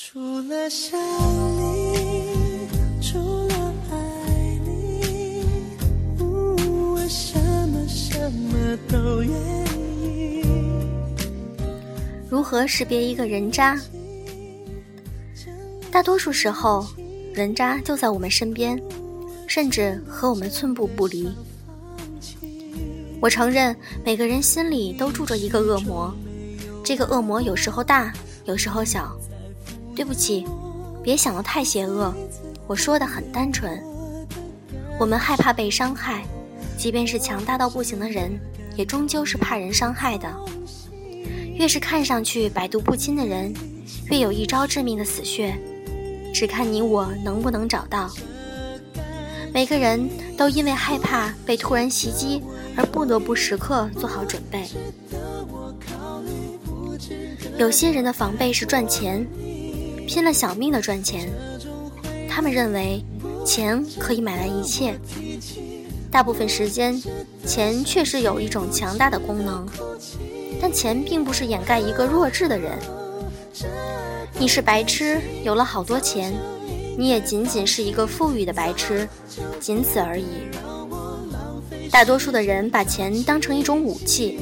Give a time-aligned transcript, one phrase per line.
[0.00, 0.96] 除了想
[1.58, 2.68] 你，
[3.02, 3.96] 除了爱
[4.64, 5.42] 你，
[6.20, 7.36] 我什
[7.68, 9.32] 么什么都愿
[10.00, 10.44] 意。
[12.30, 13.76] 如何识别一个人渣？
[15.90, 16.86] 大多数时候，
[17.34, 18.80] 人渣就在我们身边，
[19.48, 21.28] 甚至和我们寸步不离。
[23.20, 26.14] 我承认，每个人心里都住着一个恶魔，
[26.84, 28.12] 这个恶魔有时候大，
[28.44, 29.12] 有时候小。
[29.98, 30.46] 对不起，
[31.02, 32.14] 别想得太邪恶，
[32.68, 33.82] 我说的很单纯。
[34.96, 36.22] 我们害怕被伤害，
[36.76, 38.30] 即便是强大到不行的人，
[38.76, 40.32] 也终究是怕人伤害的。
[41.56, 43.52] 越是看上去百毒不侵的人，
[44.08, 45.52] 越有一招致命的死穴，
[46.32, 48.08] 只看你我能不能找到。
[49.52, 52.40] 每个人都因为害怕被突然袭击。
[52.78, 54.62] 而不得不时刻做好准备。
[57.58, 59.26] 有些人的防备是赚钱，
[60.08, 61.28] 拼了小命的赚钱。
[62.30, 63.04] 他们认为
[63.44, 64.98] 钱可以买来一切。
[66.10, 66.98] 大部分时间，
[67.46, 69.68] 钱确实有一种强大的功能，
[70.62, 72.78] 但钱并不是掩盖一个弱智的人。
[74.38, 76.32] 你是白痴，有了好多钱，
[76.96, 79.06] 你也仅仅是一个富裕的白痴，
[79.60, 80.24] 仅此而已。
[81.90, 84.38] 大多数的人把钱当成一种武器，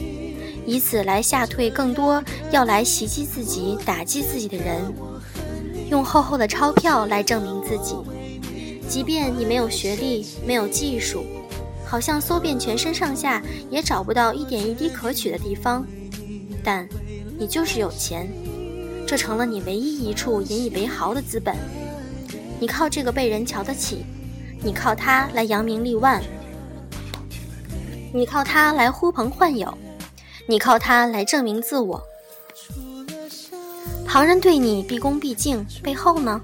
[0.65, 4.81] 以此来吓退更多要来袭击自己、打击自己的人，
[5.91, 7.97] 用厚厚的钞票来证明自己。
[8.89, 11.25] 即便你没有学历、没有技术，
[11.85, 15.85] 好像搜遍全身上下也找不到一点一滴可取的地方，
[16.63, 16.89] 但
[17.39, 18.29] 你就是有钱，
[19.07, 21.57] 这成了你唯一一处引以为豪的资本。
[22.61, 24.05] 你靠这个被人瞧得起，
[24.63, 26.23] 你靠它来扬名立万。
[28.15, 29.77] 你靠它来呼朋唤友，
[30.47, 32.01] 你靠它来证明自我。
[34.07, 36.41] 旁人对你毕恭毕敬，背后呢，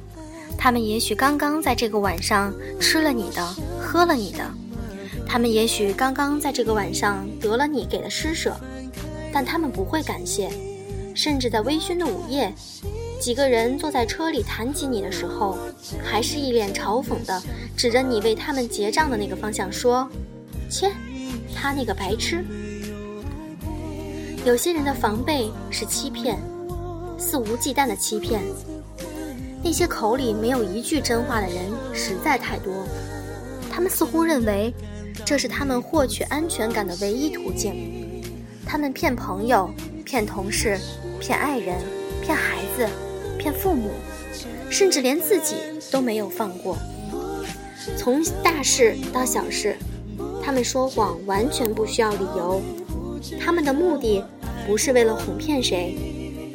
[0.59, 3.43] 他们也许刚刚在这个晚上吃了你的，
[3.81, 4.45] 喝了你的，
[5.27, 8.55] 他们也许刚刚在这个晚上得了你给的施舍，
[9.33, 10.51] 但他们不会感谢，
[11.14, 12.53] 甚至在微醺的午夜，
[13.19, 15.57] 几个人坐在车里谈起你的时候，
[16.05, 17.41] 还是一脸嘲讽的
[17.75, 20.07] 指着你为他们结账的那个方向说
[20.69, 20.92] ：“切。”
[21.55, 22.45] 他那个白痴。
[24.45, 26.39] 有些人的防备是欺骗，
[27.18, 28.42] 肆无忌惮的欺骗。
[29.62, 32.86] 那些口里没有一句真话的人实在太多，
[33.70, 34.73] 他们似乎认为
[35.24, 38.23] 这是他们获取安全感的唯一途径。
[38.67, 39.70] 他们骗朋友，
[40.05, 40.78] 骗同事，
[41.20, 41.78] 骗爱人，
[42.20, 42.89] 骗孩子，
[43.39, 43.90] 骗父母，
[44.68, 45.56] 甚至连自己
[45.90, 46.77] 都没有放过。
[47.96, 49.77] 从大事到小事。
[50.44, 52.61] 他们说谎完全不需要理由，
[53.40, 54.24] 他们的目的
[54.67, 55.96] 不是为了哄骗谁，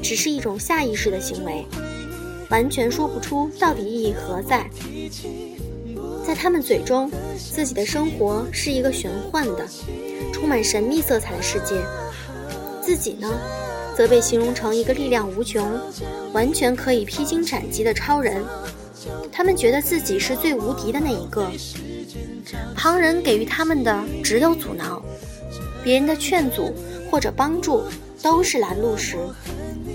[0.07, 1.65] 只是一种下意识的行为，
[2.49, 4.65] 完全说不出到底意义何在。
[6.25, 9.67] 在他们嘴中，自己的生活是一个玄幻的、
[10.31, 11.83] 充满神秘色彩的世界，
[12.81, 13.29] 自己呢，
[13.97, 15.77] 则被形容成一个力量无穷、
[16.31, 18.41] 完全可以披荆斩棘的超人。
[19.29, 21.51] 他们觉得自己是最无敌的那一个。
[22.73, 25.03] 旁人给予他们的只有阻挠，
[25.83, 26.73] 别人的劝阻
[27.11, 27.83] 或者帮助
[28.21, 29.17] 都是拦路石，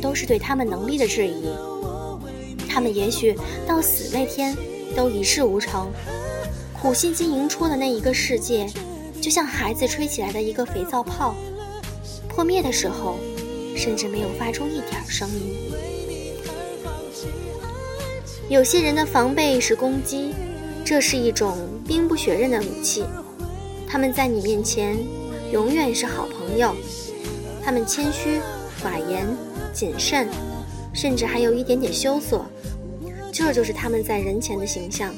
[0.01, 1.47] 都是对他们能力的质疑。
[2.69, 4.57] 他们也许到死那天
[4.97, 5.91] 都一事无成，
[6.81, 8.67] 苦心经营出的那一个世界，
[9.21, 11.35] 就像孩子吹起来的一个肥皂泡，
[12.29, 13.19] 破灭的时候，
[13.77, 15.73] 甚至没有发出一点声音。
[18.49, 20.35] 有些人的防备是攻击。
[20.85, 21.57] 这是一种
[21.87, 23.05] 兵不血刃的武器，
[23.87, 24.99] 他们在你面前
[25.53, 26.75] 永远是好朋友，
[27.65, 28.41] 他们谦虚、
[28.83, 29.27] 寡言、
[29.73, 30.29] 谨慎，
[30.93, 32.45] 甚至还有一点点羞涩，
[33.33, 35.15] 这就是他们在人前的形象。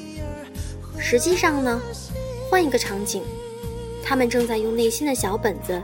[0.97, 1.81] 实际上呢，
[2.49, 3.23] 换一个场景，
[4.03, 5.81] 他们正在用内心的小本子，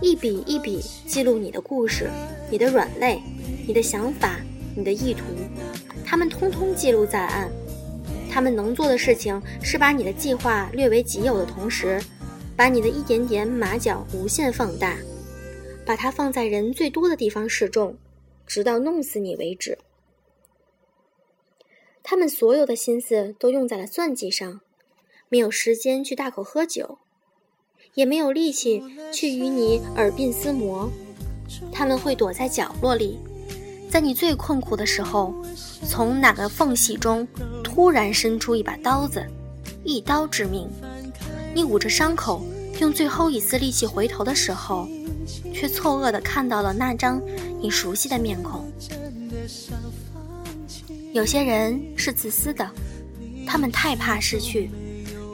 [0.00, 2.10] 一笔一笔记录你的故事、
[2.50, 3.22] 你的软肋、
[3.66, 4.40] 你的想法、
[4.76, 5.22] 你的意图，
[6.04, 7.48] 他们通通记录在案。
[8.32, 12.00] 他们能做的事情是把你的计划略为己有的同时，
[12.54, 14.96] 把你的一点点马脚无限放大，
[15.90, 17.96] 把它放在人最多的地方示众，
[18.46, 19.76] 直到弄死你为止。
[22.00, 24.60] 他们所有的心思都用在了算计上，
[25.28, 26.98] 没有时间去大口喝酒，
[27.94, 28.80] 也没有力气
[29.12, 30.88] 去与你耳鬓厮磨。
[31.72, 33.18] 他们会躲在角落里。
[33.90, 35.34] 在你最困苦的时候，
[35.88, 37.26] 从哪个缝隙中
[37.64, 39.26] 突然伸出一把刀子，
[39.82, 40.70] 一刀致命。
[41.52, 42.44] 你捂着伤口，
[42.78, 44.88] 用最后一丝力气回头的时候，
[45.52, 47.20] 却错愕地看到了那张
[47.60, 48.70] 你熟悉的面孔。
[51.12, 52.68] 有些人是自私的，
[53.46, 54.70] 他们太怕失去，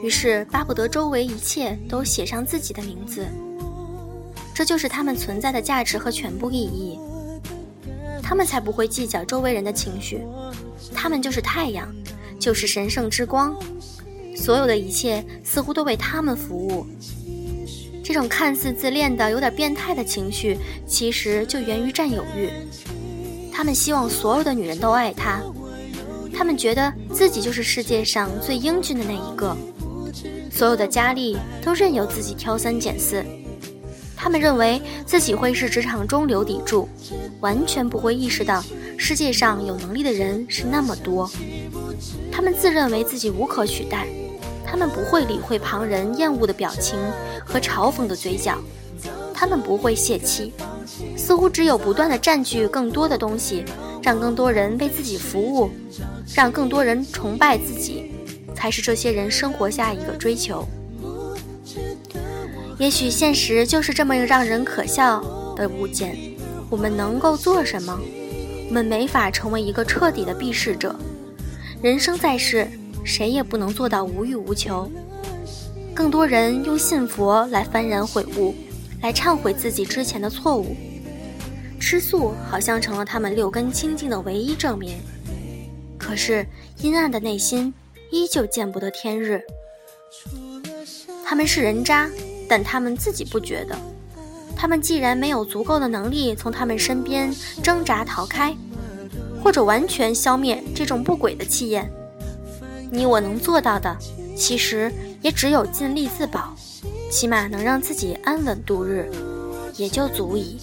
[0.03, 3.27] 于是巴不得周围一切都写上自己的名字。
[4.55, 6.99] 这就是他们存在的价值和全部意义。
[8.23, 10.21] 他们才不会计较周围人的情绪，
[10.93, 11.87] 他们就是太阳，
[12.39, 13.55] 就是神圣之光，
[14.35, 16.85] 所有的一切似乎都为他们服务。
[18.17, 22.49] 这种看似自恋的、有点变态的情绪，其实就源于占有欲。
[23.53, 25.39] 他们希望所有的女人都爱他，
[26.33, 29.55] 他们觉得自己就是世界上最英俊的那一个。
[30.49, 33.23] 所有的佳丽都任由自己挑三拣四，
[34.15, 36.89] 他们认为自己会是职场中流砥柱，
[37.39, 38.65] 完全不会意识到
[38.97, 41.29] 世界上有能力的人是那么多。
[42.31, 44.07] 他们自认为自己无可取代。
[44.69, 46.99] 他们不会理会旁人厌恶的表情
[47.45, 48.57] 和嘲讽的嘴角，
[49.33, 50.53] 他们不会泄气，
[51.15, 53.63] 似乎只有不断的占据更多的东西，
[54.03, 55.71] 让更多人为自己服务，
[56.35, 58.11] 让更多人崇拜自己，
[58.53, 60.67] 才是这些人生活下一个追求。
[62.77, 65.23] 也许现实就是这么让人可笑
[65.55, 66.15] 的物件，
[66.69, 67.97] 我们能够做什么？
[68.69, 70.93] 我们没法成为一个彻底的避世者。
[71.81, 72.69] 人生在世。
[73.07, 74.91] 谁也不能做到无欲无求。
[75.95, 78.53] 更多人用信佛来幡然悔悟，
[79.01, 80.75] 来忏悔自己之前的错误。
[81.79, 84.97] 吃素好像成了他们六根清净的唯一证明。
[85.97, 86.45] 可是
[86.81, 87.73] 阴暗的内心
[88.11, 89.41] 依旧见不得天日。
[91.25, 92.09] 他们是人渣，
[92.47, 93.75] 但他们自己不觉得。
[94.53, 97.33] 他们既然没有足够的能力从他们身边
[97.63, 98.53] 挣扎逃开，
[99.41, 101.89] 或者完全消灭这种不轨的气焰。
[102.91, 103.95] 你我能做到的，
[104.35, 104.91] 其实
[105.21, 106.55] 也只有尽力自保，
[107.11, 109.11] 起码能让自己安稳度日，
[109.75, 110.57] 也就足矣。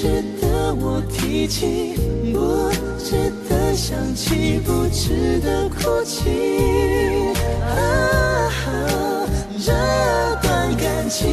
[0.00, 0.06] 值
[0.40, 1.92] 得我提起
[2.32, 7.34] 不值得想起，不值得哭泣。
[7.60, 8.50] 啊，
[9.62, 9.70] 这
[10.40, 11.28] 段感情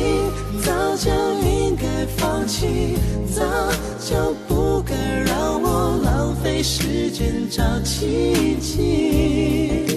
[0.62, 1.10] 早就
[1.48, 2.98] 应该放弃，
[3.34, 3.42] 早
[4.06, 4.94] 就不该
[5.26, 9.97] 让我浪费时间找奇迹。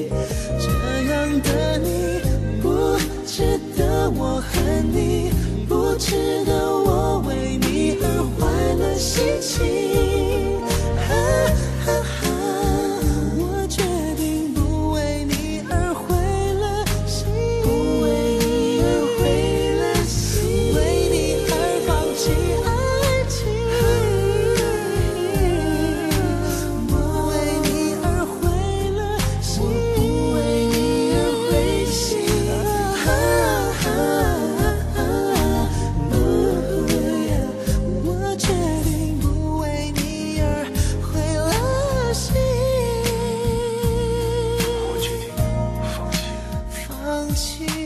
[9.60, 9.89] see.
[47.40, 47.79] ti.